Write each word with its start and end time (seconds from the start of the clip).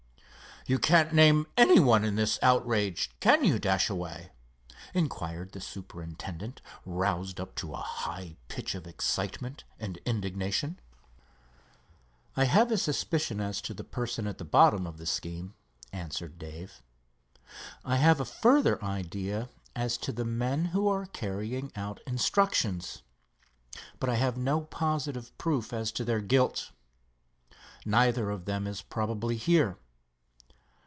"You 0.67 0.77
can't 0.77 1.11
name 1.11 1.47
any 1.57 1.79
one 1.79 2.03
in 2.05 2.17
this 2.17 2.37
outrage; 2.43 3.09
can 3.19 3.43
you, 3.43 3.57
Dashaway?" 3.57 4.29
inquired 4.93 5.53
the 5.53 5.59
superintendent, 5.59 6.61
roused 6.85 7.39
up 7.39 7.55
to 7.55 7.73
a 7.73 7.77
high 7.77 8.35
pitch 8.47 8.75
of 8.75 8.85
excitement 8.85 9.63
and 9.79 9.97
indignation. 10.05 10.79
"I 12.37 12.43
have 12.43 12.71
a 12.71 12.77
suspicion 12.77 13.39
as 13.41 13.59
to 13.61 13.73
the 13.73 13.83
person 13.83 14.27
at 14.27 14.37
the 14.37 14.45
bottom 14.45 14.85
of 14.85 14.99
the 14.99 15.07
scheme," 15.07 15.55
answered 15.91 16.37
Dave. 16.37 16.83
"I 17.83 17.95
have 17.95 18.19
a 18.19 18.23
further 18.25 18.81
idea 18.85 19.49
as 19.75 19.97
to 19.97 20.11
the 20.11 20.25
men 20.25 20.65
who 20.65 20.87
are 20.87 21.07
carrying 21.07 21.71
out 21.75 22.01
instructions, 22.05 23.01
but 23.99 24.11
I 24.11 24.15
have 24.15 24.37
no 24.37 24.61
positive 24.61 25.35
proof 25.39 25.73
as 25.73 25.91
to 25.93 26.05
their 26.05 26.21
guilt. 26.21 26.69
Neither 27.83 28.29
of 28.29 28.45
them 28.45 28.67
is 28.67 28.83
probably 28.83 29.37
here. 29.37 29.77